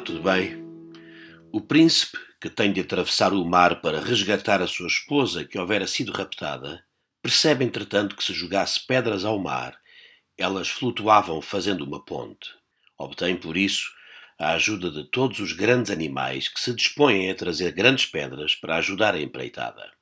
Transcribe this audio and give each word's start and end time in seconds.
tudo 0.00 0.22
bem? 0.22 0.56
O 1.52 1.60
príncipe, 1.60 2.16
que 2.40 2.48
tem 2.48 2.72
de 2.72 2.80
atravessar 2.80 3.34
o 3.34 3.44
mar 3.44 3.82
para 3.82 4.00
resgatar 4.00 4.62
a 4.62 4.66
sua 4.66 4.86
esposa 4.86 5.44
que 5.44 5.58
houvera 5.58 5.86
sido 5.86 6.12
raptada, 6.12 6.82
percebe 7.20 7.62
entretanto 7.62 8.16
que 8.16 8.24
se 8.24 8.32
jogasse 8.32 8.86
pedras 8.86 9.22
ao 9.22 9.38
mar, 9.38 9.78
elas 10.38 10.70
flutuavam 10.70 11.42
fazendo 11.42 11.84
uma 11.84 12.02
ponte. 12.02 12.48
Obtém 12.96 13.36
por 13.36 13.54
isso 13.54 13.92
a 14.38 14.52
ajuda 14.52 14.90
de 14.90 15.04
todos 15.10 15.40
os 15.40 15.52
grandes 15.52 15.90
animais 15.90 16.48
que 16.48 16.58
se 16.58 16.72
dispõem 16.72 17.30
a 17.30 17.34
trazer 17.34 17.70
grandes 17.72 18.06
pedras 18.06 18.54
para 18.54 18.76
ajudar 18.76 19.14
a 19.14 19.20
empreitada. 19.20 19.92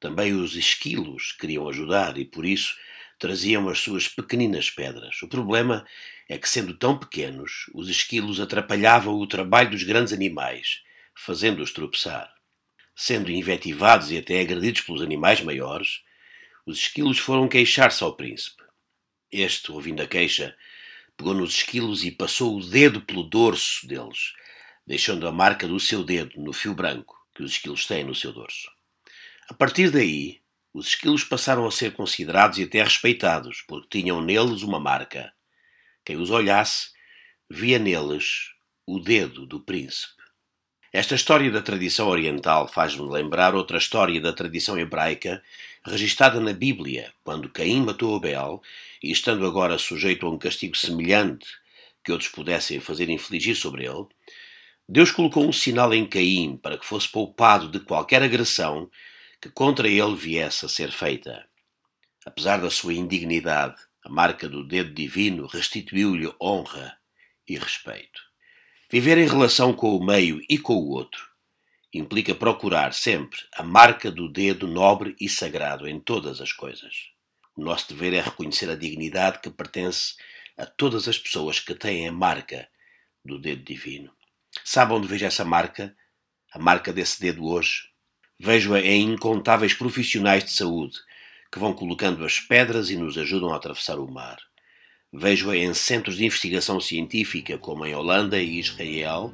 Também 0.00 0.34
os 0.34 0.56
esquilos 0.56 1.30
queriam 1.30 1.68
ajudar 1.68 2.18
e 2.18 2.24
por 2.24 2.44
isso 2.44 2.74
traziam 3.22 3.68
as 3.68 3.78
suas 3.78 4.08
pequeninas 4.08 4.68
pedras. 4.68 5.22
O 5.22 5.28
problema 5.28 5.86
é 6.28 6.36
que, 6.36 6.48
sendo 6.48 6.74
tão 6.74 6.98
pequenos, 6.98 7.70
os 7.72 7.88
esquilos 7.88 8.40
atrapalhavam 8.40 9.14
o 9.14 9.28
trabalho 9.28 9.70
dos 9.70 9.84
grandes 9.84 10.12
animais, 10.12 10.82
fazendo-os 11.14 11.70
tropeçar. 11.70 12.34
Sendo 12.96 13.30
invetivados 13.30 14.10
e 14.10 14.18
até 14.18 14.40
agredidos 14.40 14.80
pelos 14.80 15.00
animais 15.00 15.40
maiores, 15.40 16.02
os 16.66 16.78
esquilos 16.78 17.20
foram 17.20 17.46
queixar-se 17.46 18.02
ao 18.02 18.16
príncipe. 18.16 18.64
Este, 19.30 19.70
ouvindo 19.70 20.02
a 20.02 20.06
queixa, 20.08 20.56
pegou 21.16 21.32
nos 21.32 21.54
esquilos 21.54 22.02
e 22.02 22.10
passou 22.10 22.56
o 22.56 22.66
dedo 22.68 23.02
pelo 23.02 23.22
dorso 23.22 23.86
deles, 23.86 24.32
deixando 24.84 25.28
a 25.28 25.30
marca 25.30 25.68
do 25.68 25.78
seu 25.78 26.02
dedo 26.02 26.40
no 26.40 26.52
fio 26.52 26.74
branco 26.74 27.16
que 27.32 27.44
os 27.44 27.52
esquilos 27.52 27.86
têm 27.86 28.02
no 28.02 28.16
seu 28.16 28.32
dorso. 28.32 28.68
A 29.48 29.54
partir 29.54 29.92
daí, 29.92 30.41
os 30.72 30.88
esquilos 30.88 31.24
passaram 31.24 31.66
a 31.66 31.70
ser 31.70 31.92
considerados 31.92 32.58
e 32.58 32.64
até 32.64 32.82
respeitados, 32.82 33.62
porque 33.66 34.00
tinham 34.00 34.22
neles 34.22 34.62
uma 34.62 34.80
marca. 34.80 35.32
Quem 36.04 36.16
os 36.16 36.30
olhasse 36.30 36.90
via 37.48 37.78
neles 37.78 38.52
o 38.86 38.98
dedo 38.98 39.46
do 39.46 39.60
príncipe. 39.60 40.22
Esta 40.92 41.14
história 41.14 41.50
da 41.50 41.62
tradição 41.62 42.08
oriental 42.08 42.68
faz-me 42.68 43.08
lembrar 43.10 43.54
outra 43.54 43.78
história 43.78 44.20
da 44.20 44.32
tradição 44.32 44.78
hebraica 44.78 45.42
registada 45.84 46.38
na 46.38 46.52
Bíblia, 46.52 47.12
quando 47.24 47.48
Caim 47.48 47.82
matou 47.82 48.14
Abel 48.14 48.62
e, 49.02 49.10
estando 49.10 49.46
agora 49.46 49.78
sujeito 49.78 50.26
a 50.26 50.30
um 50.30 50.38
castigo 50.38 50.76
semelhante 50.76 51.46
que 52.04 52.12
outros 52.12 52.30
pudessem 52.30 52.78
fazer 52.80 53.08
infligir 53.08 53.56
sobre 53.56 53.86
ele, 53.86 54.06
Deus 54.88 55.10
colocou 55.10 55.46
um 55.48 55.52
sinal 55.52 55.94
em 55.94 56.06
Caim 56.06 56.58
para 56.62 56.76
que 56.76 56.84
fosse 56.84 57.08
poupado 57.08 57.68
de 57.68 57.80
qualquer 57.80 58.22
agressão 58.22 58.90
que 59.42 59.50
contra 59.50 59.88
ele 59.88 60.14
viesse 60.14 60.64
a 60.64 60.68
ser 60.68 60.92
feita. 60.92 61.44
Apesar 62.24 62.60
da 62.60 62.70
sua 62.70 62.94
indignidade, 62.94 63.74
a 64.04 64.08
marca 64.08 64.48
do 64.48 64.64
dedo 64.64 64.94
divino 64.94 65.46
restituiu-lhe 65.46 66.32
honra 66.40 66.96
e 67.48 67.58
respeito. 67.58 68.22
Viver 68.88 69.18
em 69.18 69.26
relação 69.26 69.72
com 69.72 69.96
o 69.96 70.04
meio 70.04 70.40
e 70.48 70.56
com 70.58 70.74
o 70.74 70.90
outro 70.90 71.28
implica 71.92 72.34
procurar 72.34 72.94
sempre 72.94 73.38
a 73.52 73.64
marca 73.64 74.10
do 74.10 74.30
dedo 74.30 74.68
nobre 74.68 75.16
e 75.20 75.28
sagrado 75.28 75.88
em 75.88 75.98
todas 75.98 76.40
as 76.40 76.52
coisas. 76.52 77.10
O 77.56 77.62
nosso 77.62 77.88
dever 77.88 78.14
é 78.14 78.20
reconhecer 78.20 78.70
a 78.70 78.76
dignidade 78.76 79.40
que 79.40 79.50
pertence 79.50 80.14
a 80.56 80.64
todas 80.64 81.08
as 81.08 81.18
pessoas 81.18 81.58
que 81.58 81.74
têm 81.74 82.06
a 82.06 82.12
marca 82.12 82.68
do 83.24 83.38
dedo 83.38 83.64
divino. 83.64 84.14
Sabe 84.64 84.92
onde 84.92 85.08
vejo 85.08 85.26
essa 85.26 85.44
marca? 85.44 85.94
A 86.52 86.58
marca 86.58 86.92
desse 86.92 87.20
dedo 87.20 87.44
hoje? 87.44 87.91
Vejo-a 88.44 88.80
em 88.80 89.12
incontáveis 89.12 89.72
profissionais 89.72 90.42
de 90.42 90.50
saúde 90.50 90.98
que 91.48 91.60
vão 91.60 91.72
colocando 91.72 92.24
as 92.24 92.40
pedras 92.40 92.90
e 92.90 92.96
nos 92.96 93.16
ajudam 93.16 93.52
a 93.52 93.56
atravessar 93.56 94.00
o 94.00 94.10
mar. 94.10 94.36
Vejo-a 95.12 95.56
em 95.56 95.72
centros 95.72 96.16
de 96.16 96.24
investigação 96.24 96.80
científica, 96.80 97.56
como 97.56 97.86
em 97.86 97.94
Holanda 97.94 98.42
e 98.42 98.58
Israel, 98.58 99.32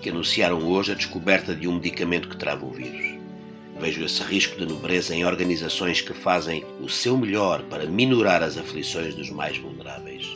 que 0.00 0.08
anunciaram 0.08 0.66
hoje 0.66 0.92
a 0.92 0.94
descoberta 0.94 1.54
de 1.54 1.68
um 1.68 1.74
medicamento 1.74 2.30
que 2.30 2.36
trava 2.38 2.64
o 2.64 2.72
vírus. 2.72 3.20
Vejo 3.78 4.02
esse 4.02 4.22
risco 4.22 4.56
de 4.56 4.64
nobreza 4.64 5.14
em 5.14 5.26
organizações 5.26 6.00
que 6.00 6.14
fazem 6.14 6.64
o 6.80 6.88
seu 6.88 7.14
melhor 7.18 7.62
para 7.64 7.84
minorar 7.84 8.42
as 8.42 8.56
aflições 8.56 9.14
dos 9.14 9.28
mais 9.28 9.58
vulneráveis. 9.58 10.32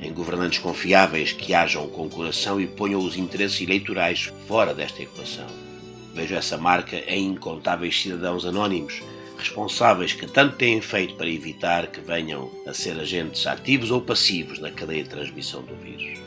Em 0.00 0.12
governantes 0.12 0.58
confiáveis 0.58 1.30
que 1.30 1.54
ajam 1.54 1.88
com 1.90 2.10
coração 2.10 2.60
e 2.60 2.66
ponham 2.66 3.04
os 3.04 3.16
interesses 3.16 3.60
eleitorais 3.60 4.32
fora 4.48 4.74
desta 4.74 5.00
equação 5.00 5.71
Vejo 6.14 6.34
essa 6.34 6.58
marca 6.58 6.96
em 7.06 7.26
incontáveis 7.28 8.00
cidadãos 8.00 8.44
anónimos, 8.44 9.02
responsáveis 9.38 10.12
que 10.12 10.26
tanto 10.26 10.56
têm 10.56 10.80
feito 10.80 11.14
para 11.14 11.28
evitar 11.28 11.86
que 11.86 12.00
venham 12.00 12.50
a 12.66 12.74
ser 12.74 12.98
agentes 13.00 13.46
ativos 13.46 13.90
ou 13.90 14.00
passivos 14.00 14.58
na 14.58 14.70
cadeia 14.70 15.02
de 15.02 15.08
transmissão 15.08 15.62
do 15.62 15.74
vírus. 15.76 16.20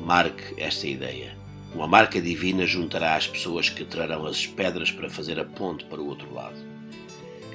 Marque 0.00 0.60
esta 0.60 0.86
ideia. 0.86 1.36
Uma 1.74 1.86
marca 1.86 2.20
divina 2.20 2.66
juntará 2.66 3.14
as 3.14 3.28
pessoas 3.28 3.68
que 3.68 3.84
trarão 3.84 4.26
as 4.26 4.46
pedras 4.46 4.90
para 4.90 5.08
fazer 5.08 5.38
a 5.38 5.44
ponte 5.44 5.84
para 5.84 6.00
o 6.00 6.08
outro 6.08 6.34
lado. 6.34 6.58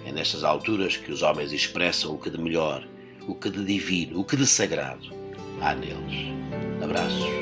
É 0.05 0.11
nestas 0.11 0.43
alturas 0.43 0.95
que 0.95 1.11
os 1.11 1.21
homens 1.21 1.51
expressam 1.51 2.13
o 2.13 2.17
que 2.17 2.29
de 2.29 2.37
melhor, 2.37 2.87
o 3.27 3.35
que 3.35 3.49
de 3.49 3.65
divino, 3.65 4.19
o 4.19 4.23
que 4.23 4.37
de 4.37 4.47
sagrado 4.47 5.13
há 5.61 5.73
neles. 5.73 6.33
Abraços. 6.81 7.34